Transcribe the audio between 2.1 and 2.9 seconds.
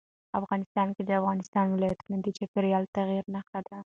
د چاپېریال د